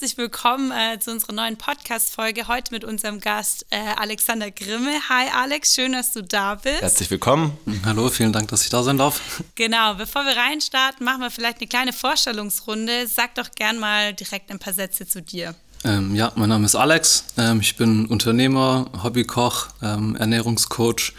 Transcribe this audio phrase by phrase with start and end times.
[0.00, 2.46] herzlich willkommen äh, zu unserer neuen Podcast-Folge.
[2.46, 4.92] Heute mit unserem Gast äh, Alexander Grimme.
[5.08, 6.82] Hi Alex, schön, dass du da bist.
[6.82, 7.58] Herzlich willkommen.
[7.84, 9.42] Hallo, vielen Dank, dass ich da sein darf.
[9.56, 13.08] Genau, bevor wir reinstarten, machen wir vielleicht eine kleine Vorstellungsrunde.
[13.08, 15.56] Sag doch gern mal direkt ein paar Sätze zu dir.
[15.82, 17.24] Ähm, ja, mein Name ist Alex.
[17.36, 21.12] Ähm, ich bin Unternehmer, Hobbykoch, ähm, Ernährungscoach,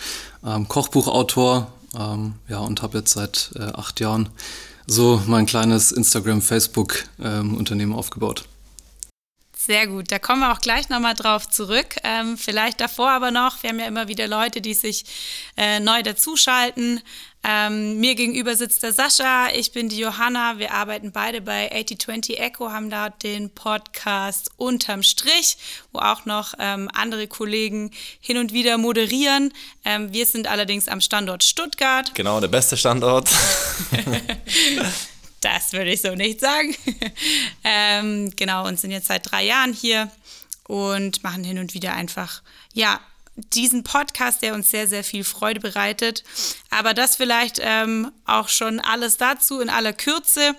[0.46, 1.70] ähm, Kochbuchautor
[2.00, 4.30] ähm, ja, und habe jetzt seit äh, acht Jahren
[4.88, 8.46] so mein kleines Instagram, Facebook-Unternehmen ähm, aufgebaut.
[9.62, 11.98] Sehr gut, da kommen wir auch gleich nochmal drauf zurück.
[12.06, 15.04] Ähm, vielleicht davor aber noch, wir haben ja immer wieder Leute, die sich
[15.58, 17.02] äh, neu dazuschalten.
[17.44, 20.60] Ähm, mir gegenüber sitzt der Sascha, ich bin die Johanna.
[20.60, 25.58] Wir arbeiten beide bei 8020 Echo, haben da den Podcast unterm Strich,
[25.92, 29.54] wo auch noch ähm, andere Kollegen hin und wieder moderieren.
[29.84, 32.16] Ähm, wir sind allerdings am Standort Stuttgart.
[32.16, 33.30] Genau, der beste Standort.
[35.42, 36.76] das würde ich so nicht sagen.
[37.64, 40.12] ähm, genau, und sind jetzt seit drei Jahren hier
[40.68, 42.42] und machen hin und wieder einfach,
[42.74, 43.00] ja,
[43.54, 46.24] diesen Podcast, der uns sehr, sehr viel Freude bereitet.
[46.70, 50.56] Aber das vielleicht ähm, auch schon alles dazu in aller Kürze.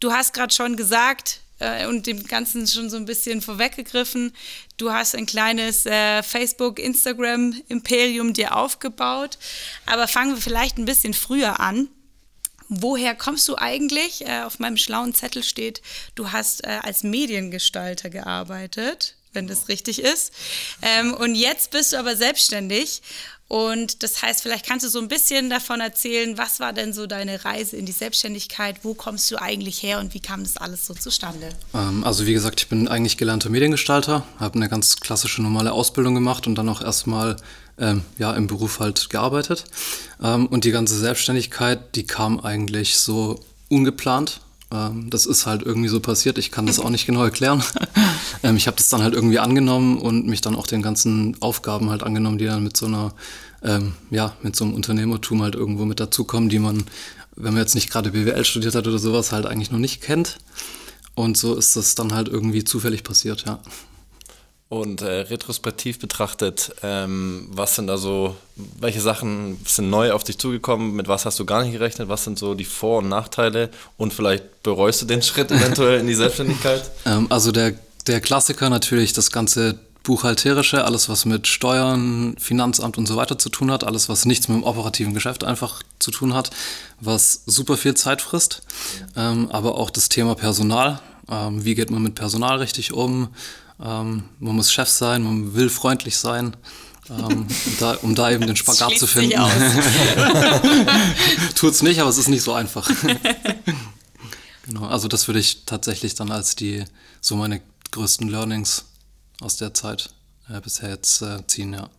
[0.00, 4.32] Du hast gerade schon gesagt äh, und dem Ganzen schon so ein bisschen vorweggegriffen,
[4.76, 9.38] du hast ein kleines äh, Facebook, Instagram-Imperium dir aufgebaut.
[9.86, 11.88] Aber fangen wir vielleicht ein bisschen früher an.
[12.68, 14.26] Woher kommst du eigentlich?
[14.26, 15.82] Äh, auf meinem schlauen Zettel steht,
[16.14, 20.32] du hast äh, als Mediengestalter gearbeitet wenn das richtig ist.
[20.80, 23.02] Ähm, und jetzt bist du aber selbstständig.
[23.46, 27.06] Und das heißt, vielleicht kannst du so ein bisschen davon erzählen, was war denn so
[27.06, 28.76] deine Reise in die Selbstständigkeit?
[28.82, 31.50] Wo kommst du eigentlich her und wie kam das alles so zustande?
[31.74, 36.14] Ähm, also wie gesagt, ich bin eigentlich gelernter Mediengestalter, habe eine ganz klassische normale Ausbildung
[36.14, 37.36] gemacht und dann auch erstmal
[37.78, 39.64] ähm, ja, im Beruf halt gearbeitet.
[40.22, 44.40] Ähm, und die ganze Selbstständigkeit, die kam eigentlich so ungeplant.
[44.70, 46.38] Ähm, das ist halt irgendwie so passiert.
[46.38, 47.62] Ich kann das auch nicht genau erklären.
[48.42, 51.88] Ähm, ich habe das dann halt irgendwie angenommen und mich dann auch den ganzen Aufgaben
[51.88, 53.14] halt angenommen, die dann mit so einer,
[53.62, 56.84] ähm, ja, mit so einem Unternehmertum halt irgendwo mit dazukommen, die man,
[57.36, 60.36] wenn man jetzt nicht gerade BWL studiert hat oder sowas, halt eigentlich noch nicht kennt.
[61.14, 63.60] Und so ist das dann halt irgendwie zufällig passiert, ja.
[64.70, 70.38] Und äh, retrospektiv betrachtet, ähm, was sind da so, welche Sachen sind neu auf dich
[70.38, 73.70] zugekommen, mit was hast du gar nicht gerechnet, was sind so die Vor- und Nachteile?
[73.98, 76.90] Und vielleicht bereust du den Schritt eventuell in die Selbstständigkeit?
[77.06, 77.74] Ähm, also der,
[78.06, 83.48] der Klassiker natürlich, das ganze Buchhalterische, alles was mit Steuern, Finanzamt und so weiter zu
[83.48, 86.50] tun hat, alles was nichts mit dem operativen Geschäft einfach zu tun hat,
[87.00, 88.62] was super viel Zeit frisst,
[89.16, 93.28] ähm, aber auch das Thema Personal, ähm, wie geht man mit Personal richtig um,
[93.80, 96.56] ähm, man muss Chef sein, man will freundlich sein.
[97.10, 97.46] ähm, um,
[97.78, 99.40] da, um, da, eben den Spagat zu finden.
[101.54, 102.90] Tut es nicht, aber es ist nicht so einfach.
[104.66, 106.84] genau, also das würde ich tatsächlich dann als die
[107.20, 108.84] so meine größten Learnings
[109.40, 110.10] aus der Zeit
[110.48, 111.90] äh, bisher jetzt äh, ziehen, ja.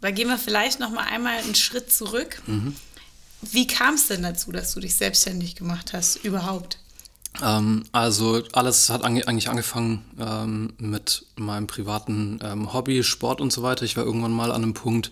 [0.00, 2.42] Da gehen wir vielleicht noch mal einmal einen Schritt zurück.
[2.46, 2.76] Mhm.
[3.40, 6.78] Wie kam es denn dazu, dass du dich selbstständig gemacht hast überhaupt?
[7.42, 13.52] Ähm, also alles hat ange eigentlich angefangen ähm, mit meinem privaten ähm, Hobby, Sport und
[13.52, 13.84] so weiter.
[13.84, 15.10] Ich war irgendwann mal an einem Punkt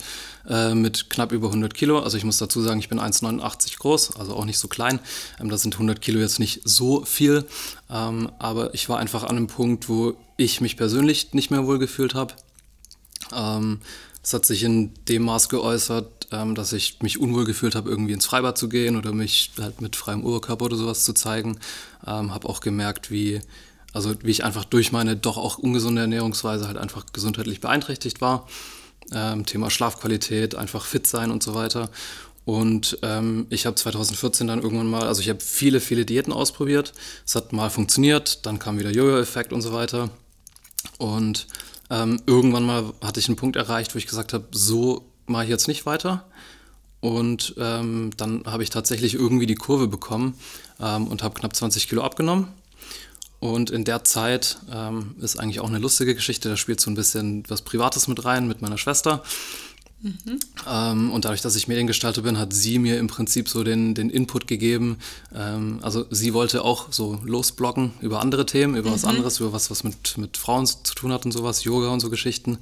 [0.49, 1.99] äh, mit knapp über 100 Kilo.
[1.99, 5.01] Also ich muss dazu sagen, ich bin 1,89 groß, also auch nicht so klein.
[5.41, 7.45] Ähm, das sind 100 Kilo jetzt nicht so viel.
[7.91, 11.79] Ähm, aber ich war einfach an einem Punkt, wo ich mich persönlich nicht mehr wohl
[11.79, 12.35] gefühlt habe.
[14.23, 18.13] Es hat sich in dem Maß geäußert, ähm, dass ich mich unwohl gefühlt habe, irgendwie
[18.13, 21.59] ins Freibad zu gehen oder mich halt mit freiem Oberkörper oder sowas zu zeigen.
[22.07, 23.41] Ähm, habe auch gemerkt, wie,
[23.93, 28.47] also wie ich einfach durch meine doch auch ungesunde Ernährungsweise halt einfach gesundheitlich beeinträchtigt war.
[29.13, 31.91] Ähm, Thema Schlafqualität, einfach fit sein und so weiter.
[32.45, 36.93] Und ähm, ich habe 2014 dann irgendwann mal, also ich habe viele, viele Diäten ausprobiert.
[37.25, 40.11] Es hat mal funktioniert, dann kam wieder Jojo-Effekt und so weiter.
[40.99, 41.47] Und
[41.93, 45.51] ähm, irgendwann mal hatte ich einen Punkt erreicht, wo ich gesagt habe, so mache ich
[45.51, 46.25] jetzt nicht weiter.
[47.01, 50.35] Und ähm, dann habe ich tatsächlich irgendwie die Kurve bekommen
[50.81, 52.49] ähm, und habe knapp 20 Kilo abgenommen.
[53.41, 56.95] Und in der Zeit ähm, ist eigentlich auch eine lustige Geschichte, da spielt so ein
[56.95, 59.23] bisschen was Privates mit rein mit meiner Schwester.
[60.03, 60.41] Mhm.
[60.69, 64.11] Ähm, und dadurch, dass ich Mediengestalter bin, hat sie mir im Prinzip so den, den
[64.11, 64.99] Input gegeben.
[65.35, 68.95] Ähm, also sie wollte auch so losblocken über andere Themen, über mhm.
[68.95, 72.01] was anderes, über was, was mit, mit Frauen zu tun hat und sowas, Yoga und
[72.01, 72.59] so Geschichten.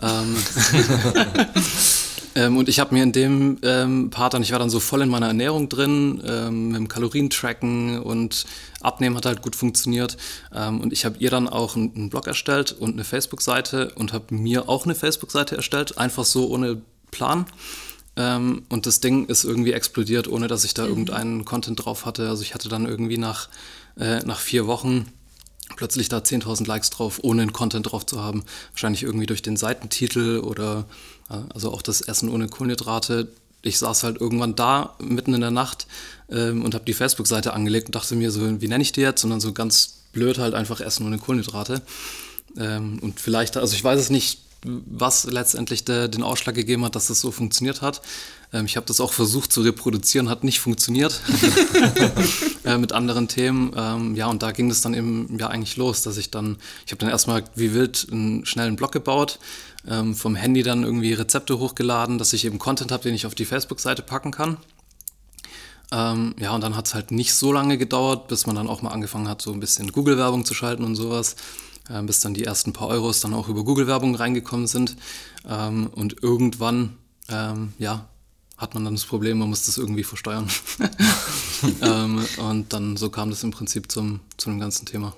[0.00, 0.36] Ähm,
[2.40, 5.02] ähm, und ich habe mir in dem ähm, Part dann, ich war dann so voll
[5.02, 8.46] in meiner Ernährung drin, ähm, mit dem Kalorientracken und
[8.80, 10.16] Abnehmen hat halt gut funktioniert.
[10.54, 14.14] Ähm, und ich habe ihr dann auch einen, einen Blog erstellt und eine Facebook-Seite und
[14.14, 17.44] habe mir auch eine Facebook-Seite erstellt, einfach so ohne Plan.
[18.16, 20.88] Ähm, und das Ding ist irgendwie explodiert, ohne dass ich da mhm.
[20.88, 22.30] irgendeinen Content drauf hatte.
[22.30, 23.50] Also ich hatte dann irgendwie nach,
[23.98, 25.12] äh, nach vier Wochen
[25.76, 28.44] plötzlich da 10.000 Likes drauf, ohne einen Content drauf zu haben.
[28.72, 30.86] Wahrscheinlich irgendwie durch den Seitentitel oder
[31.52, 33.28] also auch das Essen ohne Kohlenhydrate.
[33.62, 35.86] Ich saß halt irgendwann da mitten in der Nacht
[36.30, 39.22] ähm, und habe die Facebook-Seite angelegt und dachte mir so, wie nenne ich die jetzt?
[39.24, 41.82] Und dann so ganz blöd halt einfach Essen ohne Kohlenhydrate.
[42.56, 46.94] Ähm, und vielleicht, also ich weiß es nicht, was letztendlich der, den Ausschlag gegeben hat,
[46.94, 48.02] dass das so funktioniert hat.
[48.52, 51.20] Ähm, ich habe das auch versucht zu reproduzieren, hat nicht funktioniert
[52.64, 53.72] äh, mit anderen Themen.
[53.76, 56.92] Ähm, ja, und da ging es dann eben ja eigentlich los, dass ich dann, ich
[56.92, 59.38] habe dann erstmal wie wild einen schnellen Blog gebaut,
[59.88, 63.34] ähm, vom Handy dann irgendwie Rezepte hochgeladen, dass ich eben Content habe, den ich auf
[63.34, 64.58] die Facebook-Seite packen kann.
[65.92, 68.82] Ähm, ja, und dann hat es halt nicht so lange gedauert, bis man dann auch
[68.82, 71.34] mal angefangen hat, so ein bisschen Google-Werbung zu schalten und sowas
[71.90, 74.96] äh, bis dann die ersten paar Euros dann auch über Google-Werbung reingekommen sind.
[75.48, 76.96] Ähm, und irgendwann,
[77.28, 78.08] ähm, ja,
[78.56, 80.48] hat man dann das Problem, man muss das irgendwie versteuern.
[81.82, 85.14] ähm, und dann so kam das im Prinzip zum, zu dem ganzen Thema.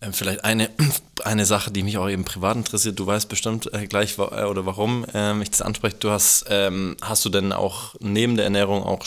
[0.00, 0.70] Ähm, vielleicht eine,
[1.24, 2.98] eine Sache, die mich auch eben privat interessiert.
[2.98, 5.96] Du weißt bestimmt äh, gleich wa äh, oder warum ähm, ich das anspreche.
[5.98, 9.04] Du hast, ähm, hast du denn auch neben der Ernährung auch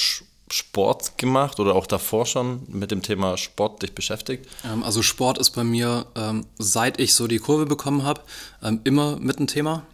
[0.53, 4.47] Sport gemacht oder auch davor schon mit dem Thema Sport dich beschäftigt?
[4.65, 8.21] Ähm, also Sport ist bei mir, ähm, seit ich so die Kurve bekommen habe,
[8.61, 9.85] ähm, immer mit ein Thema.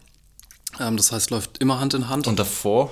[0.80, 2.26] Ähm, das heißt, läuft immer Hand in Hand.
[2.26, 2.90] Und davor?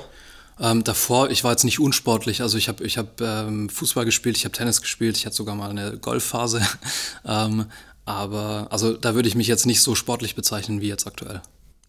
[0.58, 4.38] Ähm, davor, ich war jetzt nicht unsportlich, also ich habe ich hab, ähm, Fußball gespielt,
[4.38, 6.62] ich habe Tennis gespielt, ich hatte sogar mal eine Golfphase.
[8.06, 11.42] aber also da würde ich mich jetzt nicht so sportlich bezeichnen wie jetzt aktuell.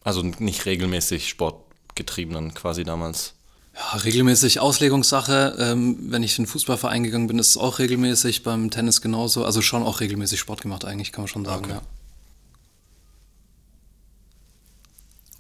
[0.03, 3.36] Also nicht regelmäßig sportgetrieben dann quasi damals?
[3.77, 5.55] Ja, regelmäßig Auslegungssache.
[5.59, 9.45] Ähm, wenn ich in den Fußballverein gegangen bin, ist es auch regelmäßig, beim Tennis genauso.
[9.45, 11.73] Also schon auch regelmäßig Sport gemacht eigentlich, kann man schon sagen, okay.
[11.73, 11.81] ja.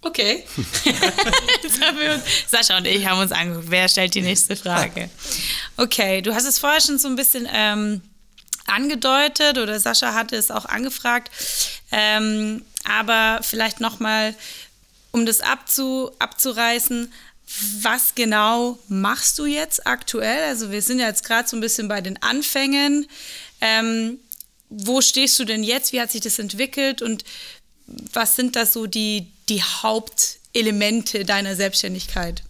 [0.01, 0.43] Okay.
[2.13, 5.09] uns, Sascha und ich haben uns angeguckt, wer stellt die nächste Frage.
[5.79, 8.01] Okay, du hast es vorher schon so ein bisschen ähm,
[8.65, 11.29] angedeutet oder Sascha hatte es auch angefragt.
[11.91, 14.33] Ähm, aber vielleicht nochmal,
[15.11, 17.13] um das abzu, abzureißen,
[17.81, 20.43] was genau machst du jetzt aktuell?
[20.43, 23.07] Also wir sind ja jetzt gerade so ein bisschen bei den Anfängen.
[23.61, 24.19] Ähm,
[24.69, 25.93] wo stehst du denn jetzt?
[25.93, 27.01] Wie hat sich das entwickelt?
[27.01, 27.23] Und
[28.13, 32.43] was sind da so die, die Hauptelemente deiner Selbstständigkeit?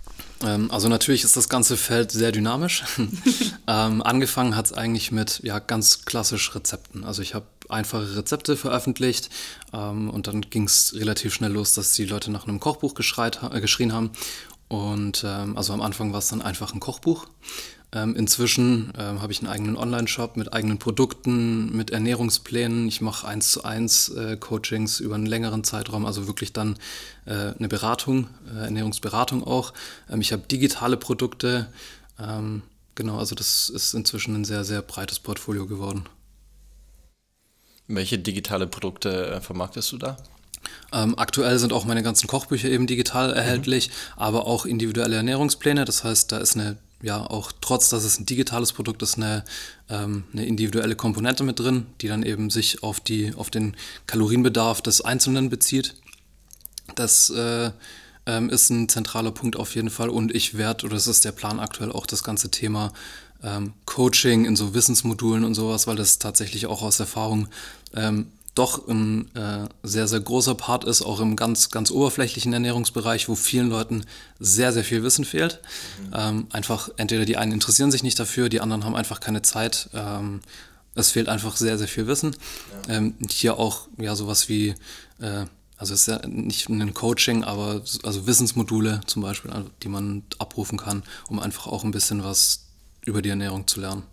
[0.44, 2.84] Ähm, also natürlich ist das ganze Feld sehr dynamisch.
[3.68, 7.04] ähm, angefangen hat es eigentlich mit ja, ganz klassisch Rezepten.
[7.04, 9.30] Also ich habe einfache Rezepte veröffentlicht
[9.74, 13.42] ähm, und dann ging es relativ schnell los, dass die Leute nach einem Kochbuch geschreit,
[13.52, 14.12] äh, geschrien haben
[14.68, 17.28] und ähm, also am Anfang war es dann einfach ein Kochbuch.
[17.94, 22.86] Ähm, inzwischen ähm, habe ich einen eigenen Online-Shop mit eigenen Produkten, mit Ernährungsplänen.
[22.90, 26.78] Ich mache eins zu eins äh, Coachings über einen längeren Zeitraum, also wirklich dann
[27.26, 29.74] äh, eine Beratung, äh, Ernährungsberatung auch.
[30.10, 31.72] Ähm, ich habe digitale Produkte.
[32.20, 32.62] Ähm,
[32.96, 36.08] genau, also das ist inzwischen ein sehr, sehr breites Portfolio geworden.
[37.88, 40.18] Welche digitale Produkte äh, vermarktest du da?
[40.94, 43.94] Ähm, aktuell sind auch meine ganzen Kochbücher eben digital erhältlich, mhm.
[44.18, 45.86] aber auch individuelle Ernährungspläne.
[45.86, 49.44] Das heißt, da ist eine, ja, auch trotz, dass es ein digitales Produkt ist, eine,
[49.90, 53.76] ähm, eine individuelle Komponente mit drin, die dann eben sich auf, die, auf den
[54.08, 55.96] Kalorienbedarf des Einzelnen bezieht.
[56.96, 57.72] Das äh,
[58.26, 61.32] ähm, ist ein zentraler Punkt auf jeden Fall und ich werde, oder das ist der
[61.34, 62.94] Plan aktuell, auch das ganze Thema
[63.44, 67.48] ähm, Coaching in so Wissensmodulen und sowas, weil das tatsächlich auch aus Erfahrung
[67.94, 68.28] ähm,
[68.58, 73.36] doch ein äh, sehr, sehr großer Part ist, auch im ganz, ganz oberflächlichen Ernährungsbereich, wo
[73.36, 74.06] vielen Leuten
[74.40, 75.62] sehr, sehr viel Wissen fehlt.
[76.02, 76.14] Mhm.
[76.16, 79.90] Ähm, einfach, entweder die einen interessieren sich nicht dafür, die anderen haben einfach keine Zeit.
[79.94, 80.42] Ähm,
[80.96, 82.36] es fehlt einfach sehr, sehr viel Wissen.
[82.88, 82.96] Ja.
[82.96, 84.70] Ähm, hier auch ja sowas wie,
[85.20, 85.46] äh,
[85.78, 89.52] also es ist ja nicht ein Coaching, aber also Wissensmodule zum Beispiel,
[89.84, 92.66] die man abrufen kann, um einfach auch ein bisschen was
[93.06, 94.04] über die Ernährung zu lernen.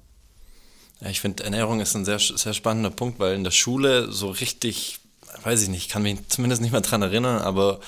[1.04, 4.30] Ja, ich finde, Ernährung ist ein sehr, sehr spannender Punkt, weil in der Schule so
[4.30, 5.00] richtig,
[5.42, 7.78] weiß ich nicht, kann mich zumindest nicht mehr dran erinnern, aber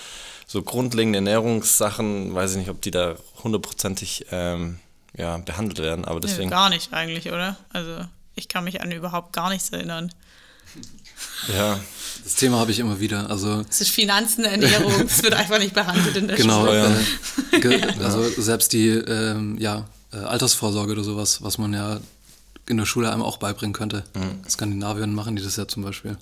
[0.46, 4.80] so grundlegende Ernährungssachen, weiß ich nicht, ob die da hundertprozentig ähm,
[5.16, 6.04] ja, behandelt werden.
[6.04, 6.50] Aber deswegen.
[6.50, 7.56] Nee, gar nicht eigentlich, oder?
[7.73, 8.04] Also
[8.35, 10.12] ich kann mich an überhaupt gar nichts erinnern.
[11.56, 11.80] Ja.
[12.25, 13.30] Das Thema habe ich immer wieder.
[13.30, 17.06] Also es ist Finanzen, Ernährung, es wird einfach nicht behandelt in der genau, Schule.
[17.61, 17.76] Genau.
[17.76, 22.00] Äh, also selbst die ähm, ja, äh, Altersvorsorge oder sowas, was man ja
[22.68, 24.04] in der Schule einem auch beibringen könnte.
[24.14, 24.49] Mhm.
[24.49, 26.18] Skandinavien machen die das ja zum Beispiel.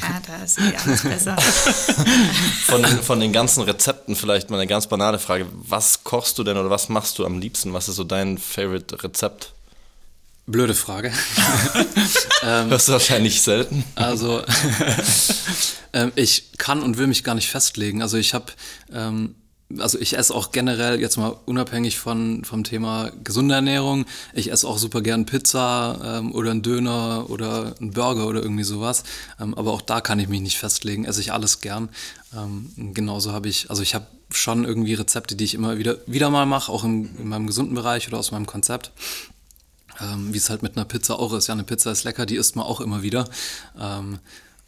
[0.00, 1.36] Ja, da ist eh alles besser.
[2.66, 5.46] von, den, von den ganzen Rezepten vielleicht mal eine ganz banale Frage.
[5.52, 7.72] Was kochst du denn oder was machst du am liebsten?
[7.72, 9.52] Was ist so dein Favorite Rezept?
[10.46, 11.12] Blöde Frage.
[12.42, 13.84] ähm, Hörst du wahrscheinlich selten.
[13.94, 14.42] Also,
[15.92, 18.02] ähm, ich kann und will mich gar nicht festlegen.
[18.02, 18.52] Also, ich habe
[18.92, 19.34] ähm,
[19.78, 24.66] also ich esse auch generell, jetzt mal unabhängig von, vom Thema gesunde Ernährung, ich esse
[24.66, 29.04] auch super gern Pizza ähm, oder einen Döner oder einen Burger oder irgendwie sowas.
[29.40, 31.88] Ähm, aber auch da kann ich mich nicht festlegen, esse ich alles gern.
[32.36, 36.30] Ähm, genauso habe ich, also ich habe schon irgendwie Rezepte, die ich immer wieder, wieder
[36.30, 38.92] mal mache, auch im, in meinem gesunden Bereich oder aus meinem Konzept.
[40.00, 41.46] Ähm, Wie es halt mit einer Pizza auch ist.
[41.48, 43.28] Ja, eine Pizza ist lecker, die isst man auch immer wieder.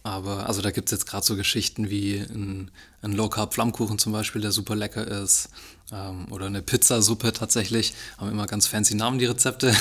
[0.04, 2.70] Aber also da gibt es jetzt gerade so Geschichten wie ein,
[3.02, 5.48] ein Low-Carb-Flammkuchen zum Beispiel, der super lecker ist.
[5.92, 7.94] Ähm, oder eine Pizzasuppe tatsächlich.
[8.18, 9.74] Haben immer ganz fancy Namen, die Rezepte.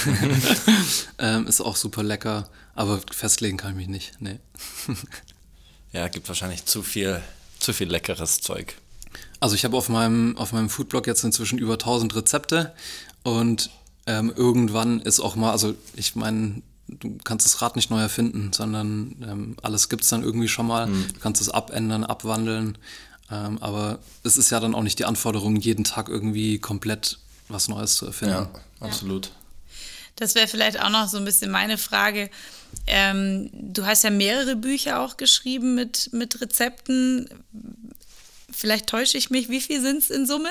[1.18, 2.50] ähm, ist auch super lecker.
[2.76, 4.14] Aber festlegen kann ich mich nicht.
[4.20, 4.40] Nee.
[5.92, 7.22] ja, gibt wahrscheinlich zu viel,
[7.60, 8.76] zu viel leckeres Zeug.
[9.40, 12.74] Also ich habe auf meinem, auf meinem Foodblog jetzt inzwischen über 1000 Rezepte
[13.24, 13.72] und
[14.06, 16.62] ähm, irgendwann ist auch mal, also ich meine,
[17.00, 20.68] du kannst das Rad nicht neu erfinden, sondern ähm, alles gibt es dann irgendwie schon
[20.68, 20.88] mal.
[20.88, 21.08] Mhm.
[21.14, 22.78] Du kannst es abändern, abwandeln.
[23.32, 27.68] Ähm, aber es ist ja dann auch nicht die Anforderung, jeden Tag irgendwie komplett was
[27.68, 28.34] Neues zu erfinden.
[28.34, 29.28] Ja, absolut.
[29.28, 29.32] Ja.
[30.18, 32.30] Das wäre vielleicht auch noch so ein bisschen meine Frage.
[32.88, 37.30] Ähm, du hast ja mehrere Bücher auch geschrieben mit, mit Rezepten.
[38.52, 39.50] Vielleicht täusche ich mich.
[39.50, 40.50] Wie viel sind es in Summe?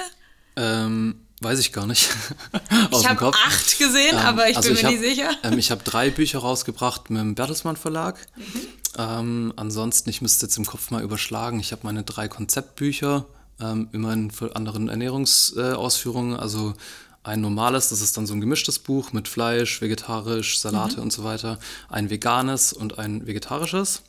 [0.57, 2.09] Ähm, Weiß ich gar nicht.
[2.93, 5.31] ich habe acht gesehen, ähm, aber ich also bin ich mir hab, nicht sicher.
[5.43, 8.27] Ähm, ich habe drei Bücher rausgebracht mit dem Bertelsmann Verlag.
[8.37, 8.43] Mhm.
[8.99, 11.59] Ähm, ansonsten, ich müsste jetzt im Kopf mal überschlagen.
[11.59, 13.25] Ich habe meine drei Konzeptbücher,
[13.59, 16.37] ähm, immerhin für anderen Ernährungsausführungen.
[16.37, 16.75] Äh, also
[17.23, 21.05] ein normales, das ist dann so ein gemischtes Buch mit Fleisch, vegetarisch, Salate mhm.
[21.05, 21.59] und so weiter.
[21.89, 24.03] Ein veganes und ein vegetarisches.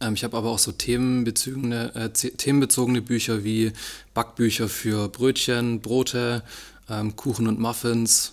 [0.00, 3.72] Ähm, ich habe aber auch so themenbezogene, äh, themenbezogene Bücher wie
[4.14, 6.42] Backbücher für Brötchen, Brote,
[6.88, 8.32] ähm, Kuchen und Muffins,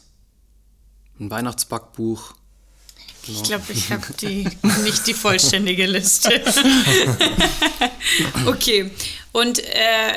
[1.20, 2.34] ein Weihnachtsbackbuch.
[3.26, 3.42] Genau.
[3.42, 4.48] Ich glaube, ich habe die,
[4.84, 6.30] nicht die vollständige Liste.
[8.46, 8.90] okay,
[9.34, 10.14] und äh,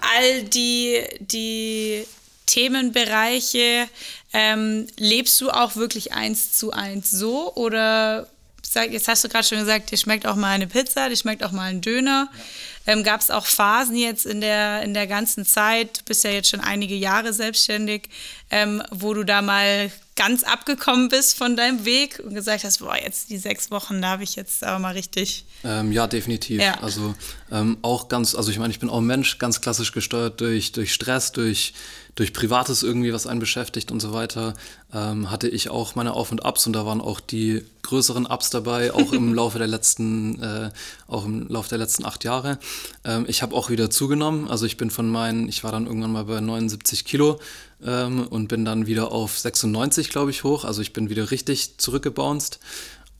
[0.00, 2.04] all die, die
[2.46, 3.88] Themenbereiche,
[4.32, 8.28] ähm, lebst du auch wirklich eins zu eins so oder
[8.72, 11.42] sag, jetzt hast du gerade schon gesagt, dir schmeckt auch mal eine Pizza, dir schmeckt
[11.44, 12.28] auch mal ein Döner.
[12.32, 12.92] Ja.
[12.92, 16.30] Ähm, Gab es auch Phasen jetzt in der, in der ganzen Zeit, du bist ja
[16.30, 18.08] jetzt schon einige Jahre selbstständig,
[18.50, 22.96] ähm, wo du da mal ganz abgekommen bist von deinem Weg und gesagt hast, boah,
[22.96, 25.44] jetzt die sechs Wochen, da habe ich jetzt aber mal richtig.
[25.64, 26.60] Ähm, ja, definitiv.
[26.60, 26.80] Ja.
[26.80, 27.14] Also
[27.50, 30.72] ähm, auch ganz, also ich meine, ich bin auch ein Mensch, ganz klassisch gesteuert durch,
[30.72, 31.74] durch Stress, durch,
[32.20, 34.52] durch Privates irgendwie, was einen beschäftigt und so weiter.
[34.92, 38.50] Ähm, hatte ich auch meine Auf und Abs und da waren auch die größeren Ups
[38.50, 40.70] dabei, auch im Laufe der letzten, äh,
[41.06, 42.58] auch im Laufe der letzten acht Jahre.
[43.04, 44.48] Ähm, ich habe auch wieder zugenommen.
[44.48, 47.40] Also ich bin von meinen, ich war dann irgendwann mal bei 79 Kilo
[47.82, 50.66] ähm, und bin dann wieder auf 96, glaube ich, hoch.
[50.66, 52.60] Also ich bin wieder richtig zurückgebounced.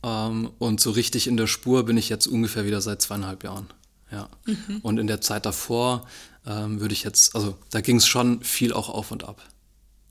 [0.03, 3.65] Ähm, und so richtig in der Spur bin ich jetzt ungefähr wieder seit zweieinhalb Jahren.
[4.11, 4.29] Ja.
[4.45, 4.79] Mhm.
[4.81, 6.05] Und in der Zeit davor
[6.45, 9.41] ähm, würde ich jetzt, also da ging es schon viel auch auf und ab.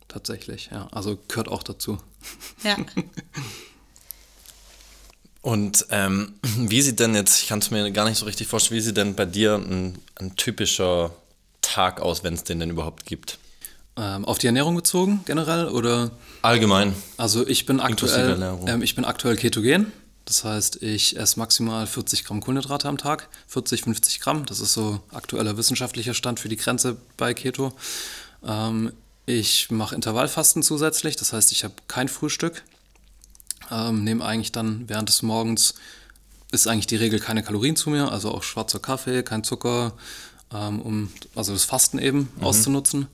[0.08, 0.88] Tatsächlich, ja.
[0.90, 1.98] Also gehört auch dazu.
[2.64, 2.76] Ja.
[5.42, 8.78] Und ähm, wie sieht denn jetzt, ich kann es mir gar nicht so richtig vorstellen,
[8.78, 11.12] wie sieht denn bei dir ein, ein typischer
[11.62, 13.38] Tag aus, wenn es den denn überhaupt gibt?
[13.96, 16.10] Ähm, auf die Ernährung bezogen generell oder?
[16.42, 16.94] Allgemein.
[17.16, 19.92] Also ich bin aktuell, ähm, ich bin aktuell ketogen.
[20.30, 24.46] Das heißt, ich esse maximal 40 Gramm Kohlenhydrate am Tag, 40, 50 Gramm.
[24.46, 27.72] Das ist so aktueller wissenschaftlicher Stand für die Grenze bei Keto.
[28.46, 28.92] Ähm,
[29.26, 32.62] ich mache Intervallfasten zusätzlich, das heißt, ich habe kein Frühstück.
[33.72, 35.74] Ähm, nehme eigentlich dann während des Morgens,
[36.52, 39.94] ist eigentlich die Regel keine Kalorien zu mir, also auch schwarzer Kaffee, kein Zucker,
[40.54, 42.44] ähm, um also das Fasten eben mhm.
[42.44, 43.08] auszunutzen.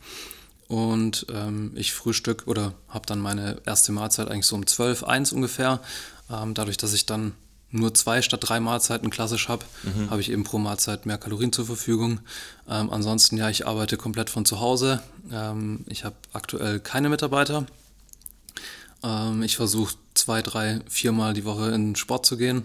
[0.68, 5.32] Und ähm, ich frühstück oder habe dann meine erste Mahlzeit eigentlich so um 12, 1
[5.32, 5.80] ungefähr.
[6.30, 7.32] Ähm, dadurch, dass ich dann
[7.70, 10.10] nur zwei statt drei Mahlzeiten klassisch habe, mhm.
[10.10, 12.20] habe ich eben pro Mahlzeit mehr Kalorien zur Verfügung.
[12.68, 15.02] Ähm, ansonsten, ja, ich arbeite komplett von zu Hause.
[15.32, 17.66] Ähm, ich habe aktuell keine Mitarbeiter.
[19.02, 22.64] Ähm, ich versuche zwei, drei, viermal die Woche in Sport zu gehen.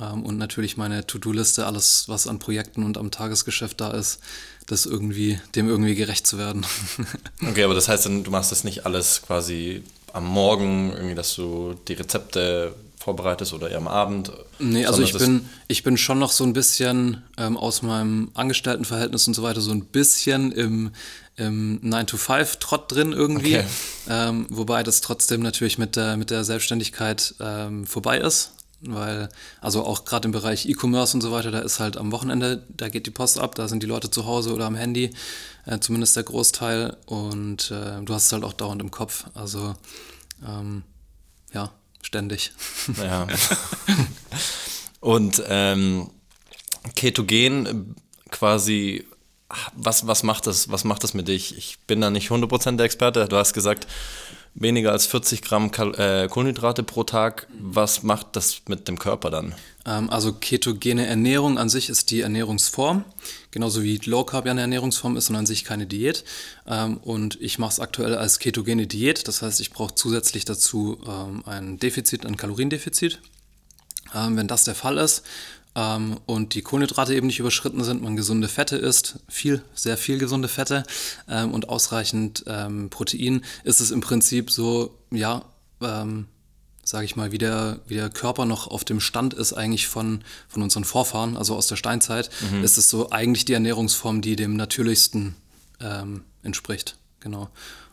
[0.00, 4.20] Ähm, und natürlich meine To-Do-Liste, alles, was an Projekten und am Tagesgeschäft da ist,
[4.66, 6.66] das irgendwie, dem irgendwie gerecht zu werden.
[7.48, 9.84] okay, aber das heißt, du machst das nicht alles quasi
[10.16, 14.32] am Morgen, irgendwie, dass du die Rezepte vorbereitest oder eher am Abend?
[14.58, 19.28] Nee, also ich bin, ich bin schon noch so ein bisschen ähm, aus meinem Angestelltenverhältnis
[19.28, 20.90] und so weiter so ein bisschen im,
[21.36, 23.58] im 9-to-5-Trott drin irgendwie.
[23.58, 23.66] Okay.
[24.08, 29.28] Ähm, wobei das trotzdem natürlich mit der, mit der Selbstständigkeit ähm, vorbei ist weil,
[29.60, 32.88] also auch gerade im Bereich E-Commerce und so weiter, da ist halt am Wochenende, da
[32.88, 35.10] geht die Post ab, da sind die Leute zu Hause oder am Handy,
[35.64, 36.96] äh, zumindest der Großteil.
[37.06, 39.24] Und äh, du hast es halt auch dauernd im Kopf.
[39.34, 39.74] Also
[40.46, 40.82] ähm,
[41.52, 42.52] ja, ständig.
[42.98, 43.26] Ja.
[45.00, 46.10] und ähm,
[46.94, 47.96] Ketogen
[48.30, 49.06] quasi
[49.74, 51.56] was, was, macht das, was macht das mit dich?
[51.56, 53.26] Ich bin da nicht 100% der Experte.
[53.28, 53.86] Du hast gesagt,
[54.56, 57.46] weniger als 40 Gramm Kal äh, Kohlenhydrate pro Tag.
[57.60, 59.54] Was macht das mit dem Körper dann?
[59.84, 63.04] Ähm, also ketogene Ernährung an sich ist die Ernährungsform,
[63.50, 66.24] genauso wie Low Carb ja eine Ernährungsform ist und an sich keine Diät.
[66.66, 70.98] Ähm, und ich mache es aktuell als ketogene Diät, das heißt, ich brauche zusätzlich dazu
[71.06, 73.20] ähm, ein Defizit, ein Kaloriendefizit.
[74.12, 75.24] Wenn das der Fall ist,
[75.76, 80.18] ähm, und die Kohlenhydrate eben nicht überschritten sind, man gesunde Fette isst, viel, sehr viel
[80.18, 80.84] gesunde Fette
[81.28, 85.44] ähm, und ausreichend ähm, Protein, ist es im Prinzip so, ja,
[85.82, 86.26] ähm,
[86.82, 90.24] sage ich mal, wie der, wie der Körper noch auf dem Stand ist eigentlich von,
[90.48, 92.64] von unseren Vorfahren, also aus der Steinzeit, mhm.
[92.64, 95.36] ist es so eigentlich die Ernährungsform, die dem natürlichsten
[95.80, 96.96] ähm, entspricht.
[97.20, 97.50] Genau.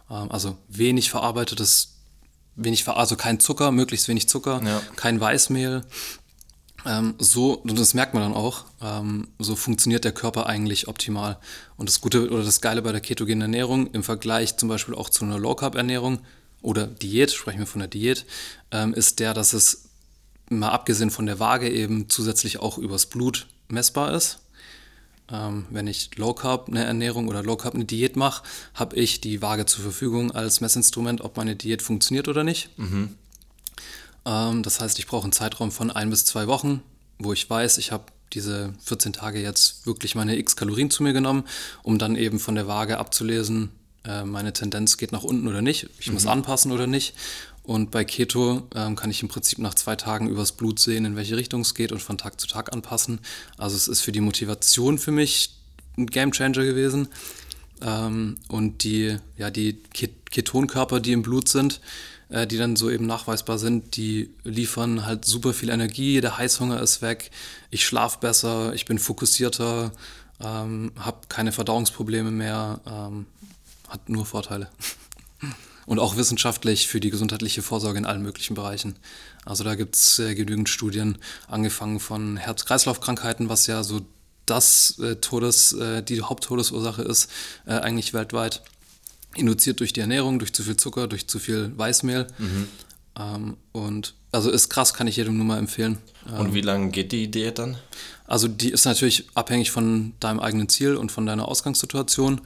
[0.10, 1.90] Ähm, also wenig verarbeitetes
[2.56, 4.82] wenig, also kein Zucker, möglichst wenig Zucker, ja.
[4.96, 5.84] kein Weißmehl,
[6.86, 11.38] ähm, so, und das merkt man dann auch, ähm, so funktioniert der Körper eigentlich optimal.
[11.78, 15.10] Und das Gute oder das Geile bei der ketogenen Ernährung im Vergleich zum Beispiel auch
[15.10, 16.20] zu einer Low-Carb-Ernährung
[16.62, 18.26] oder Diät, sprechen wir von der Diät,
[18.72, 19.90] ähm, ist der, dass es
[20.50, 24.40] mal abgesehen von der Waage eben zusätzlich auch übers Blut messbar ist.
[25.32, 29.22] Ähm, wenn ich Low Carb eine Ernährung oder Low Carb eine Diät mache, habe ich
[29.22, 32.78] die Waage zur Verfügung als Messinstrument, ob meine Diät funktioniert oder nicht.
[32.78, 33.16] Mhm.
[34.26, 36.82] Ähm, das heißt, ich brauche einen Zeitraum von ein bis zwei Wochen,
[37.20, 41.14] wo ich weiß, ich habe diese 14 Tage jetzt wirklich meine x Kalorien zu mir
[41.14, 41.44] genommen,
[41.84, 43.70] um dann eben von der Waage abzulesen,
[44.06, 46.14] äh, meine Tendenz geht nach unten oder nicht, ich mhm.
[46.14, 47.14] muss anpassen oder nicht.
[47.64, 51.16] Und bei Keto ähm, kann ich im Prinzip nach zwei Tagen übers Blut sehen, in
[51.16, 53.22] welche Richtung es geht und von Tag zu Tag anpassen.
[53.58, 55.56] Also es ist für die Motivation für mich
[55.98, 57.08] ein Game Changer gewesen.
[57.82, 59.82] Ähm, und die, ja, die
[60.32, 61.80] Ketonkörper, die im Blut sind,
[62.34, 66.82] äh, die dann so eben nachweisbar sind, die liefern halt super viel Energie, der Heißhunger
[66.82, 67.30] ist weg,
[67.70, 69.92] ich schlafe besser, ich bin fokussierter,
[70.40, 73.28] ähm, habe keine Verdauungsprobleme mehr, ähm,
[73.88, 74.70] hat nur Vorteile.
[75.86, 78.96] Und auch wissenschaftlich für die gesundheitliche Vorsorge in allen möglichen Bereichen.
[79.46, 81.18] Also da gibt es äh, genügend Studien,
[81.48, 84.02] angefangen von Herz-Kreislauf-Krankheiten, was ja so
[84.46, 87.30] das äh, Todes, äh, die Haupttodesursache ist,
[87.66, 88.64] äh, eigentlich weltweit
[89.36, 92.28] induziert durch die Ernährung, durch zu viel Zucker, durch zu viel Weißmehl.
[92.38, 92.68] Mhm.
[93.18, 95.98] Ähm, und also ist krass, kann ich jedem nur mal empfehlen.
[96.38, 97.78] Und ähm, wie lange geht die Diät dann?
[98.26, 102.42] Also die ist natürlich abhängig von deinem eigenen Ziel und von deiner Ausgangssituation.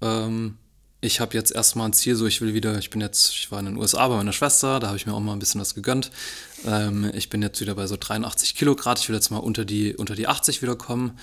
[0.00, 0.56] Ähm,
[1.02, 3.58] ich habe jetzt erstmal ein Ziel, so ich will wieder, ich bin jetzt, ich war
[3.58, 5.74] in den USA bei meiner Schwester, da habe ich mir auch mal ein bisschen was
[5.74, 6.10] gegönnt.
[6.66, 9.64] Ähm, ich bin jetzt wieder bei so 83 Kilo Grad, ich will jetzt mal unter
[9.64, 11.18] die, unter die 80 wieder kommen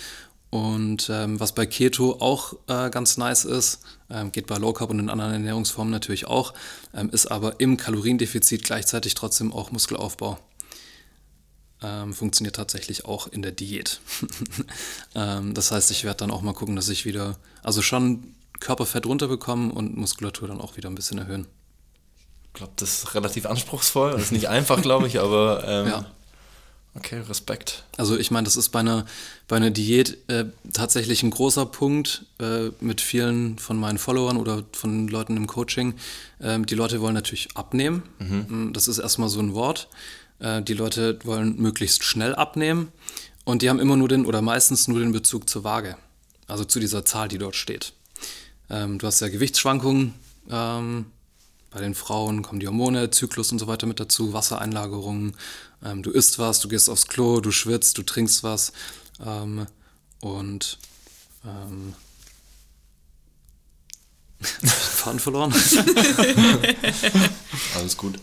[0.49, 4.89] und ähm, was bei Keto auch äh, ganz nice ist, ähm, geht bei Low Carb
[4.89, 6.53] und in anderen Ernährungsformen natürlich auch,
[6.93, 10.39] ähm, ist aber im Kaloriendefizit gleichzeitig trotzdem auch Muskelaufbau.
[11.83, 13.99] Ähm, funktioniert tatsächlich auch in der Diät.
[15.15, 19.07] Ähm, das heißt, ich werde dann auch mal gucken, dass ich wieder, also schon Körperfett
[19.07, 21.47] runterbekomme und Muskulatur dann auch wieder ein bisschen erhöhen.
[22.47, 24.11] Ich glaube, das ist relativ anspruchsvoll.
[24.11, 26.05] Das ist nicht einfach, glaube ich, aber ähm, ja.
[26.97, 27.83] Okay, Respekt.
[27.95, 29.05] Also ich meine, das ist bei einer,
[29.47, 34.63] bei einer Diät äh, tatsächlich ein großer Punkt äh, mit vielen von meinen Followern oder
[34.71, 35.93] von Leuten im Coaching.
[36.41, 38.01] Ähm, die Leute wollen natürlich abnehmen.
[38.17, 38.45] Mhm.
[38.49, 39.89] Mm, das ist erstmal so ein Wort.
[40.39, 42.91] Äh, die Leute wollen möglichst schnell abnehmen
[43.45, 45.97] und die haben immer nur den oder meistens nur den Bezug zur Waage.
[46.47, 47.93] Also zu dieser Zahl, die dort steht.
[48.71, 50.15] Ähm, du hast ja Gewichtsschwankungen.
[50.49, 51.05] Ähm,
[51.77, 55.37] bei den Frauen kommen die Hormone, Zyklus und so weiter mit dazu, Wassereinlagerungen,
[55.85, 58.73] ähm, du isst was, du gehst aufs Klo, du schwitzt, du trinkst was
[59.23, 59.67] ähm,
[60.19, 60.79] und
[61.45, 61.93] ähm,
[64.41, 65.53] Faden verloren.
[67.75, 68.19] Alles gut.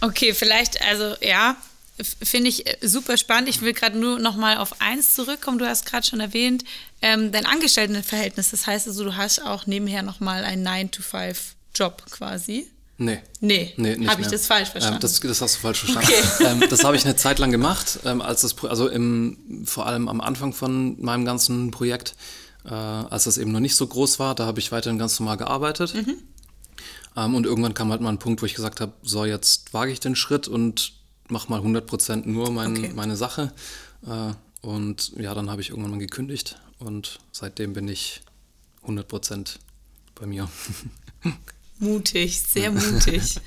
[0.00, 1.54] Okay, vielleicht, also ja,
[2.00, 3.48] finde ich äh, super spannend.
[3.48, 5.58] Ich will gerade nur noch mal auf eins zurückkommen.
[5.58, 6.64] Du hast gerade schon erwähnt,
[7.02, 8.50] ähm, dein Angestelltenverhältnis.
[8.50, 12.66] Das heißt also, du hast auch nebenher noch mal einen 9-to-5-Job quasi.
[12.98, 13.20] Nee.
[13.40, 14.96] Nee, nee habe ich das falsch ähm, verstanden?
[14.96, 16.08] Ähm, das, das, hast du falsch verstanden.
[16.08, 16.44] Okay.
[16.62, 20.08] Ähm, das habe ich eine Zeit lang gemacht, ähm, als das, also im, vor allem
[20.08, 22.14] am Anfang von meinem ganzen Projekt,
[22.64, 25.36] äh, als das eben noch nicht so groß war, da habe ich weiterhin ganz normal
[25.36, 25.94] gearbeitet.
[25.94, 26.16] Mhm.
[27.16, 29.92] Ähm, und irgendwann kam halt mal ein Punkt, wo ich gesagt habe, so jetzt wage
[29.92, 30.92] ich den Schritt und
[31.32, 32.92] mache mal 100% nur mein, okay.
[32.94, 33.52] meine Sache.
[34.06, 38.20] Äh, und ja, dann habe ich irgendwann mal gekündigt und seitdem bin ich
[38.86, 39.56] 100%
[40.14, 40.48] bei mir.
[41.78, 43.40] Mutig, sehr mutig.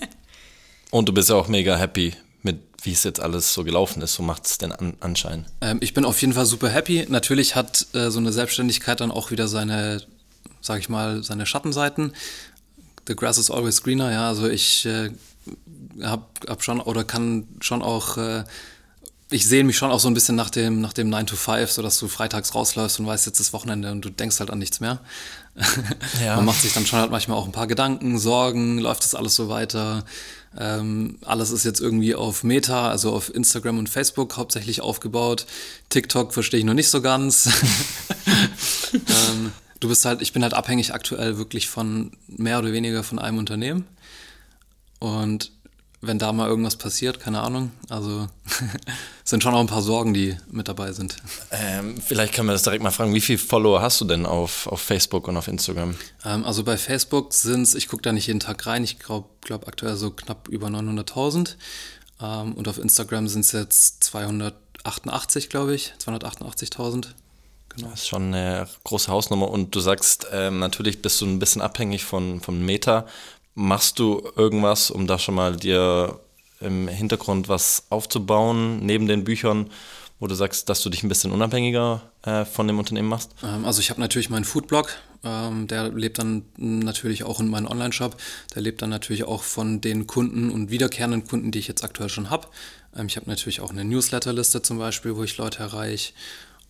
[0.90, 4.14] Und du bist ja auch mega happy mit, wie es jetzt alles so gelaufen ist.
[4.14, 5.46] So macht es den An Anschein.
[5.60, 7.06] Ähm, ich bin auf jeden Fall super happy.
[7.08, 10.02] Natürlich hat äh, so eine Selbstständigkeit dann auch wieder seine,
[10.60, 12.14] sag ich mal, seine Schattenseiten.
[13.06, 14.28] The grass is always greener, ja.
[14.28, 15.10] Also ich äh,
[16.02, 18.44] habe hab schon oder kann schon auch äh,
[19.30, 21.70] ich sehe mich schon auch so ein bisschen nach dem, nach dem 9 to 5,
[21.70, 24.58] so dass du freitags rausläufst und weißt, jetzt ist Wochenende und du denkst halt an
[24.58, 25.00] nichts mehr.
[26.24, 26.36] Ja.
[26.36, 29.34] Man macht sich dann schon halt manchmal auch ein paar Gedanken, Sorgen, läuft das alles
[29.34, 30.04] so weiter?
[30.56, 35.46] Ähm, alles ist jetzt irgendwie auf Meta, also auf Instagram und Facebook hauptsächlich aufgebaut.
[35.88, 37.48] TikTok verstehe ich noch nicht so ganz.
[38.92, 43.18] ähm, du bist halt, ich bin halt abhängig aktuell wirklich von mehr oder weniger von
[43.18, 43.84] einem Unternehmen.
[45.00, 45.52] Und
[46.00, 47.72] wenn da mal irgendwas passiert, keine Ahnung.
[47.88, 48.28] Also
[49.24, 51.16] sind schon auch ein paar Sorgen, die mit dabei sind.
[51.50, 54.66] Ähm, vielleicht können wir das direkt mal fragen, wie viele Follower hast du denn auf,
[54.68, 55.96] auf Facebook und auf Instagram?
[56.24, 59.28] Ähm, also bei Facebook sind es, ich gucke da nicht jeden Tag rein, ich glaube
[59.40, 61.56] glaub aktuell so knapp über 900.000.
[62.20, 67.08] Ähm, und auf Instagram sind es jetzt 288, glaube ich, 288.000.
[67.70, 67.90] Genau.
[67.90, 71.62] Das ist schon eine große Hausnummer und du sagst, ähm, natürlich bist du ein bisschen
[71.62, 73.06] abhängig von, von Meta.
[73.60, 76.20] Machst du irgendwas, um da schon mal dir
[76.60, 79.68] im Hintergrund was aufzubauen, neben den Büchern,
[80.20, 83.32] wo du sagst, dass du dich ein bisschen unabhängiger äh, von dem Unternehmen machst?
[83.42, 87.66] Ähm, also ich habe natürlich meinen Foodblog, ähm, der lebt dann natürlich auch in meinem
[87.66, 88.16] Online-Shop,
[88.54, 92.10] der lebt dann natürlich auch von den Kunden und wiederkehrenden Kunden, die ich jetzt aktuell
[92.10, 92.46] schon habe.
[92.96, 96.12] Ähm, ich habe natürlich auch eine Newsletterliste zum Beispiel, wo ich Leute erreiche.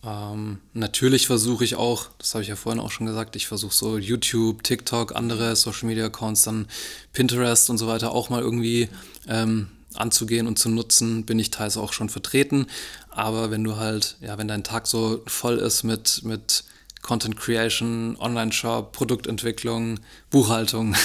[0.03, 3.73] Ähm, natürlich versuche ich auch, das habe ich ja vorhin auch schon gesagt, ich versuche
[3.73, 6.67] so YouTube, TikTok, andere Social Media Accounts, dann
[7.11, 8.89] Pinterest und so weiter auch mal irgendwie
[9.27, 12.67] ähm, anzugehen und zu nutzen, bin ich teils auch schon vertreten.
[13.09, 16.63] Aber wenn du halt, ja, wenn dein Tag so voll ist mit, mit
[17.01, 20.95] Content Creation, Online-Shop, Produktentwicklung, Buchhaltung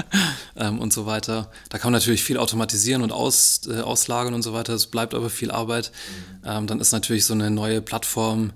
[0.56, 1.50] ähm, und so weiter.
[1.70, 4.74] Da kann man natürlich viel automatisieren und aus, äh, auslagern und so weiter.
[4.74, 5.90] Es bleibt aber viel Arbeit.
[6.42, 6.48] Mhm.
[6.48, 8.52] Ähm, dann ist natürlich so eine neue Plattform,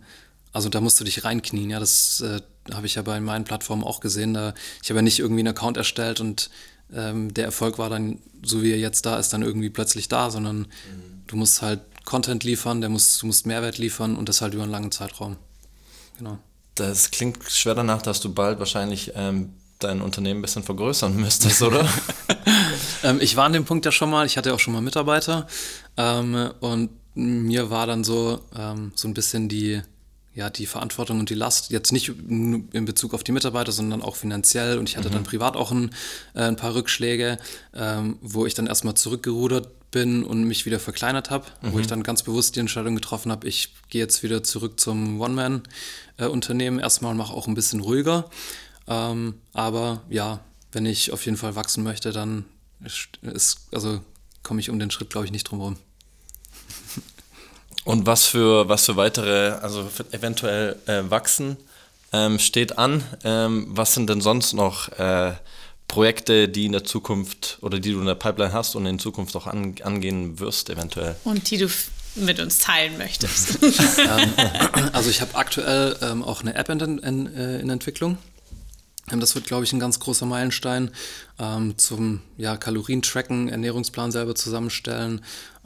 [0.53, 1.71] also da musst du dich reinknien.
[1.71, 2.41] Ja, das äh,
[2.73, 4.35] habe ich ja bei meinen Plattformen auch gesehen.
[4.35, 6.51] Da, ich habe ja nicht irgendwie einen Account erstellt und
[6.95, 10.31] ähm, der Erfolg war dann, so wie er jetzt da ist, dann irgendwie plötzlich da,
[10.31, 10.67] sondern mhm.
[11.27, 14.65] du musst halt Content liefern, der muss, du musst Mehrwert liefern und das halt über
[14.65, 15.37] einen langen Zeitraum.
[16.19, 16.39] Genau.
[16.75, 21.63] Das klingt schwer danach, dass du bald wahrscheinlich ähm, dein Unternehmen ein bisschen vergrößern müsstest,
[21.63, 21.87] oder?
[23.03, 25.47] ähm, ich war an dem Punkt ja schon mal, ich hatte auch schon mal Mitarbeiter
[25.97, 29.83] ähm, und mir war dann so, ähm, so ein bisschen die,
[30.35, 34.17] ja, die Verantwortung und die Last, jetzt nicht in Bezug auf die Mitarbeiter, sondern auch
[34.17, 34.79] finanziell.
[34.79, 35.15] Und ich hatte mhm.
[35.15, 35.91] dann privat auch ein,
[36.35, 37.37] äh, ein paar Rückschläge,
[37.75, 41.73] ähm, wo ich dann erstmal zurückgerudert bin und mich wieder verkleinert habe, mhm.
[41.73, 45.21] wo ich dann ganz bewusst die Entscheidung getroffen habe, ich gehe jetzt wieder zurück zum
[45.21, 48.29] One-Man-Unternehmen erstmal und mache auch ein bisschen ruhiger.
[48.89, 50.41] Ähm, aber ja,
[50.73, 52.45] wenn ich auf jeden Fall wachsen möchte, dann
[53.23, 54.01] ist, also
[54.43, 55.77] komme ich um den Schritt, glaube ich, nicht drum herum.
[57.85, 61.57] Und was für, was für weitere, also eventuell äh, wachsen
[62.13, 63.05] ähm, steht an?
[63.25, 65.35] Ähm, was sind denn sonst noch äh,
[65.93, 69.37] Projekte, die in der Zukunft oder die du in der Pipeline hast und in Zukunft
[69.37, 71.17] auch an, angehen wirst, eventuell?
[71.25, 71.69] Und die du
[72.15, 73.59] mit uns teilen möchtest.
[73.99, 74.33] Ähm,
[74.93, 78.17] also ich habe aktuell ähm, auch eine App in, in, äh, in Entwicklung.
[79.11, 80.91] Ähm, das wird, glaube ich, ein ganz großer Meilenstein
[81.39, 85.21] ähm, zum ja, Kalorien-Tracken, Ernährungsplan selber zusammenstellen.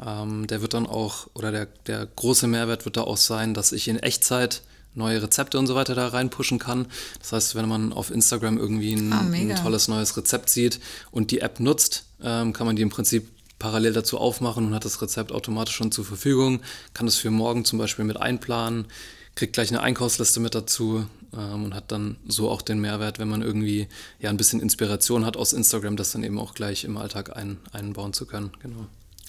[0.05, 3.71] Ähm, der wird dann auch, oder der, der große Mehrwert wird da auch sein, dass
[3.71, 4.63] ich in Echtzeit
[4.97, 6.87] neue Rezepte und so weiter da reinpushen kann.
[7.21, 10.81] Das heißt, wenn man auf Instagram irgendwie ein, ah, ein tolles neues Rezept sieht
[11.11, 13.29] und die App nutzt, ähm, kann man die im Prinzip
[13.59, 16.61] parallel dazu aufmachen und hat das Rezept automatisch schon zur Verfügung,
[16.95, 18.87] kann es für morgen zum Beispiel mit einplanen,
[19.35, 23.29] kriegt gleich eine Einkaufsliste mit dazu ähm, und hat dann so auch den Mehrwert, wenn
[23.29, 26.97] man irgendwie ja ein bisschen Inspiration hat aus Instagram, das dann eben auch gleich im
[26.97, 28.51] Alltag ein, einbauen zu können.
[28.61, 28.87] Genau.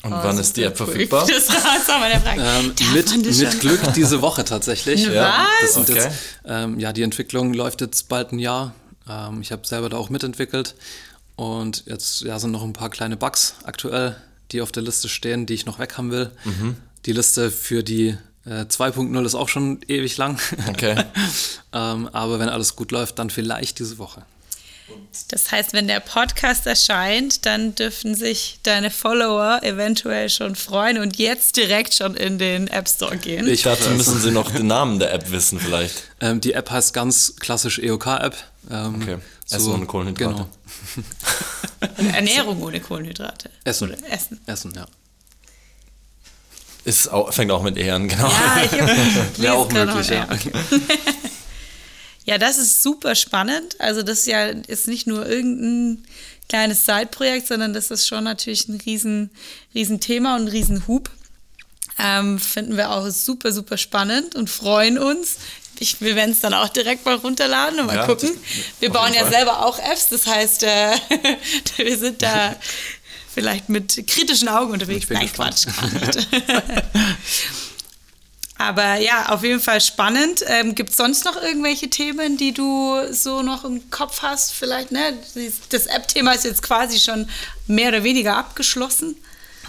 [0.08, 1.28] Und oh, wann ist die App verfügbar?
[1.28, 1.50] Das
[1.90, 2.42] war meine Frage.
[2.42, 5.06] Ähm, mit, mit Glück diese Woche tatsächlich.
[5.08, 5.14] Was?
[5.14, 5.96] Ja, das okay.
[5.96, 6.10] jetzt,
[6.46, 8.74] ähm, ja, die Entwicklung läuft jetzt bald ein Jahr.
[9.10, 10.76] Ähm, ich habe selber da auch mitentwickelt.
[11.36, 14.16] Und jetzt ja, sind noch ein paar kleine Bugs aktuell,
[14.54, 16.32] die auf der Liste stehen, die ich noch weg haben will.
[16.46, 16.78] Mhm.
[17.06, 20.40] Die Liste für die äh, 2.0 ist auch schon ewig lang.
[20.70, 20.96] Okay.
[21.74, 24.24] ähm, aber wenn alles gut läuft, dann vielleicht diese Woche.
[25.30, 31.18] Das heißt, wenn der Podcast erscheint, dann dürfen sich deine Follower eventuell schon freuen und
[31.18, 33.48] jetzt direkt schon in den App Store gehen.
[33.48, 36.04] Ich dachte, müssen sie noch den Namen der App wissen vielleicht.
[36.22, 38.36] Ähm, die App heißt ganz klassisch EOK-App.
[38.70, 39.18] Ähm, okay,
[39.50, 40.46] Essen so, ohne Kohlenhydrate.
[40.46, 42.14] Genau.
[42.14, 43.50] Ernährung ohne Kohlenhydrate.
[43.64, 43.90] Essen.
[43.90, 44.40] Oder Essen.
[44.46, 44.86] Essen, ja.
[46.86, 48.30] Ist auch, fängt auch mit E an, genau.
[48.30, 48.72] Ja, ich
[49.42, 50.28] Wäre auch möglich, ja.
[50.32, 50.52] Okay.
[52.28, 53.80] Ja, das ist super spannend.
[53.80, 56.04] Also das ist ja ist nicht nur irgendein
[56.50, 59.32] kleines Side-Projekt, sondern das ist schon natürlich ein riesen,
[59.74, 61.10] riesen Thema und ein riesen Hub.
[61.98, 65.38] Ähm, finden wir auch super, super spannend und freuen uns.
[65.80, 68.30] Ich, wir werden es dann auch direkt mal runterladen und mal ja, gucken.
[68.82, 69.32] Wir bauen ja Fall.
[69.32, 70.96] selber auch Apps, das heißt, äh,
[71.78, 72.58] wir sind da
[73.34, 75.08] vielleicht mit kritischen Augen unterwegs.
[75.10, 75.32] Nein.
[75.32, 76.28] Quatsch, gar nicht.
[78.58, 80.44] Aber ja, auf jeden Fall spannend.
[80.48, 84.54] Ähm, Gibt es sonst noch irgendwelche Themen, die du so noch im Kopf hast?
[84.54, 85.14] Vielleicht, ne?
[85.70, 87.30] Das App-Thema ist jetzt quasi schon
[87.68, 89.16] mehr oder weniger abgeschlossen.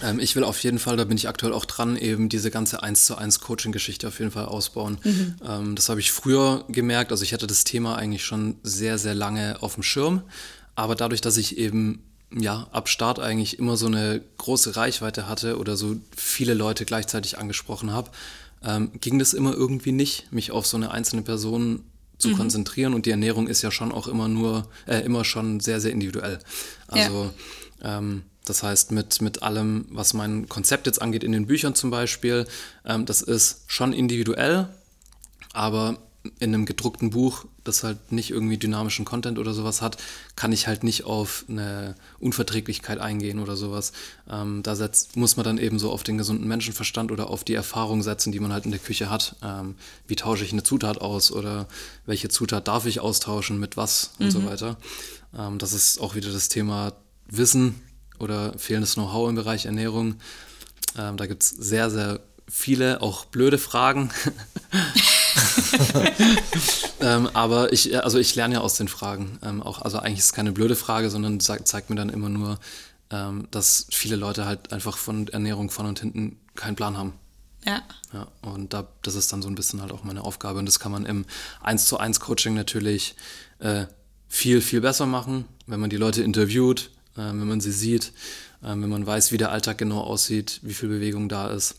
[0.02, 2.82] Ähm, ich will auf jeden Fall, da bin ich aktuell auch dran, eben diese ganze
[2.82, 4.98] 1 zu 1 Coaching-Geschichte auf jeden Fall ausbauen.
[5.04, 5.36] Mhm.
[5.46, 7.10] Ähm, das habe ich früher gemerkt.
[7.10, 10.22] Also ich hatte das Thema eigentlich schon sehr, sehr lange auf dem Schirm.
[10.74, 15.58] Aber dadurch, dass ich eben ja, ab Start eigentlich immer so eine große Reichweite hatte
[15.58, 18.10] oder so viele Leute gleichzeitig angesprochen habe,
[18.64, 21.84] ähm, ging das immer irgendwie nicht, mich auf so eine einzelne Person
[22.18, 22.36] zu mhm.
[22.36, 22.94] konzentrieren.
[22.94, 26.38] Und die Ernährung ist ja schon auch immer nur, äh, immer schon sehr, sehr individuell.
[26.88, 27.30] Also
[27.82, 27.98] ja.
[27.98, 31.90] ähm, das heißt, mit, mit allem, was mein Konzept jetzt angeht, in den Büchern zum
[31.90, 32.46] Beispiel,
[32.84, 34.68] ähm, das ist schon individuell,
[35.52, 35.98] aber
[36.40, 39.96] in einem gedruckten Buch, das halt nicht irgendwie dynamischen Content oder sowas hat,
[40.36, 43.92] kann ich halt nicht auf eine Unverträglichkeit eingehen oder sowas.
[44.28, 47.54] Ähm, da setzt, muss man dann eben so auf den gesunden Menschenverstand oder auf die
[47.54, 49.36] Erfahrung setzen, die man halt in der Küche hat.
[49.42, 49.76] Ähm,
[50.06, 51.68] wie tausche ich eine Zutat aus oder
[52.04, 54.30] welche Zutat darf ich austauschen mit was und mhm.
[54.30, 54.76] so weiter.
[55.36, 56.92] Ähm, das ist auch wieder das Thema
[57.26, 57.80] Wissen
[58.18, 60.16] oder fehlendes Know-how im Bereich Ernährung.
[60.96, 64.10] Ähm, da gibt es sehr, sehr viele, auch blöde Fragen.
[67.00, 69.38] ähm, aber ich, also ich lerne ja aus den Fragen.
[69.42, 72.28] Ähm, auch, also eigentlich ist es keine blöde Frage, sondern zeigt, zeigt mir dann immer
[72.28, 72.58] nur,
[73.10, 77.14] ähm, dass viele Leute halt einfach von Ernährung von und hinten keinen Plan haben.
[77.64, 77.82] Ja.
[78.12, 80.58] Ja, und da, das ist dann so ein bisschen halt auch meine Aufgabe.
[80.58, 81.26] Und das kann man im
[81.62, 83.14] 1 zu 1 Coaching natürlich
[83.58, 83.86] äh,
[84.28, 88.12] viel, viel besser machen, wenn man die Leute interviewt, äh, wenn man sie sieht,
[88.62, 91.74] äh, wenn man weiß, wie der Alltag genau aussieht, wie viel Bewegung da ist.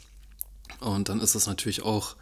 [0.80, 2.15] Und dann ist das natürlich auch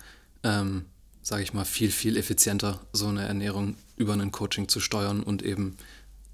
[0.44, 0.86] ähm,
[1.28, 5.44] sage ich mal, viel, viel effizienter, so eine Ernährung über ein Coaching zu steuern und
[5.44, 5.76] eben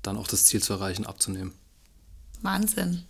[0.04, 1.52] dann auch das Ziel zu erreichen, abzunehmen.
[2.44, 3.02] Wahnsinn.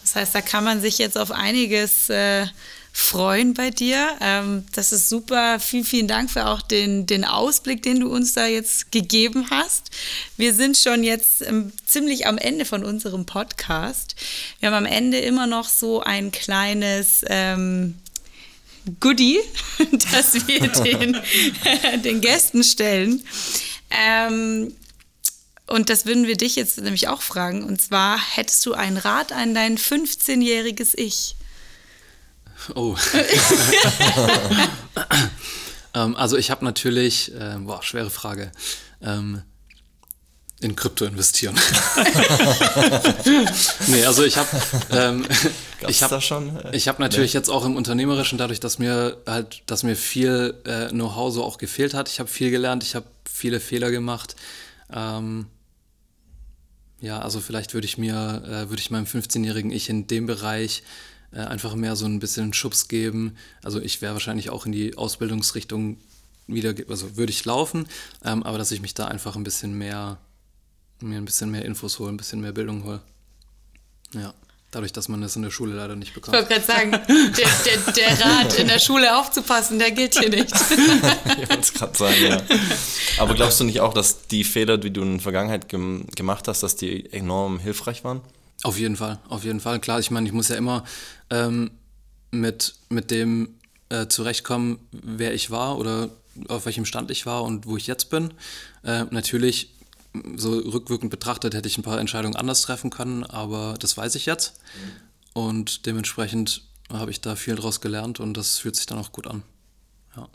[0.00, 2.46] Das heißt, da kann man sich jetzt auf einiges äh,
[2.92, 4.08] freuen bei dir.
[4.20, 5.58] Ähm, das ist super.
[5.58, 9.90] Vielen, vielen Dank für auch den, den Ausblick, den du uns da jetzt gegeben hast.
[10.36, 14.14] Wir sind schon jetzt ähm, ziemlich am Ende von unserem Podcast.
[14.60, 17.96] Wir haben am Ende immer noch so ein kleines ähm,
[19.00, 19.40] Goodie,
[20.12, 21.16] das wir den,
[22.02, 23.24] den Gästen stellen.
[23.90, 24.74] Ähm,
[25.66, 27.62] und das würden wir dich jetzt nämlich auch fragen.
[27.62, 31.36] Und zwar, hättest du einen Rat an dein 15-jähriges Ich?
[32.74, 32.96] Oh.
[35.94, 38.52] ähm, also ich habe natürlich, äh, boah, schwere Frage.
[39.00, 39.42] Ähm,
[40.60, 41.54] in Krypto investieren.
[43.86, 44.48] nee, also ich habe
[44.90, 45.24] ähm,
[45.88, 47.38] ich habe schon äh, ich habe natürlich nee.
[47.38, 51.56] jetzt auch im unternehmerischen dadurch, dass mir halt dass mir viel äh, Know-how so auch
[51.56, 52.08] gefehlt hat.
[52.08, 54.36] Ich habe viel gelernt, ich habe viele Fehler gemacht.
[54.92, 55.46] Ähm,
[57.00, 60.82] ja, also vielleicht würde ich mir äh, würde ich meinem 15-jährigen Ich in dem Bereich
[61.32, 63.36] äh, einfach mehr so ein bisschen Schubs geben.
[63.62, 65.96] Also ich wäre wahrscheinlich auch in die Ausbildungsrichtung
[66.46, 67.86] wieder, also würde ich laufen,
[68.24, 70.18] ähm, aber dass ich mich da einfach ein bisschen mehr
[71.02, 73.00] mir ein bisschen mehr Infos holen, ein bisschen mehr Bildung holen.
[74.12, 74.34] Ja.
[74.72, 76.36] Dadurch, dass man das in der Schule leider nicht bekommt.
[76.36, 80.28] Ich wollte gerade sagen, der, der, der, Rat, in der Schule aufzupassen, der gilt hier
[80.28, 80.54] nicht.
[80.54, 82.40] ich wollte es gerade sagen, ja.
[83.18, 86.46] Aber glaubst du nicht auch, dass die Fehler, die du in der Vergangenheit gem gemacht
[86.46, 88.20] hast, dass die enorm hilfreich waren?
[88.62, 89.80] Auf jeden Fall, auf jeden Fall.
[89.80, 90.84] Klar, ich meine, ich muss ja immer
[91.30, 91.72] ähm,
[92.30, 93.56] mit, mit dem
[93.88, 96.10] äh, zurechtkommen, wer ich war oder
[96.46, 98.32] auf welchem Stand ich war und wo ich jetzt bin.
[98.84, 99.74] Äh, natürlich
[100.36, 104.26] so rückwirkend betrachtet hätte ich ein paar Entscheidungen anders treffen können, aber das weiß ich
[104.26, 104.54] jetzt.
[104.74, 104.90] Mhm.
[105.32, 109.26] Und dementsprechend habe ich da viel draus gelernt und das fühlt sich dann auch gut
[109.26, 109.42] an.
[110.16, 110.28] Ja.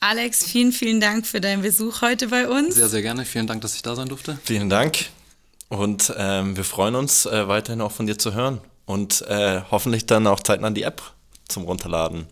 [0.00, 2.74] Alex, vielen, vielen Dank für deinen Besuch heute bei uns.
[2.74, 3.24] Sehr, sehr gerne.
[3.24, 4.38] Vielen Dank, dass ich da sein durfte.
[4.44, 5.06] Vielen Dank.
[5.68, 8.60] Und ähm, wir freuen uns, äh, weiterhin auch von dir zu hören.
[8.84, 11.02] Und äh, hoffentlich dann auch zeitnah die App
[11.48, 12.26] zum Runterladen.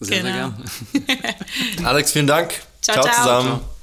[0.00, 0.52] Sehr, genau.
[0.92, 1.86] sehr gern.
[1.86, 2.52] Alex, vielen Dank.
[2.82, 3.14] Ciao, ciao, ciao.
[3.14, 3.60] zusammen.
[3.60, 3.73] Ciao.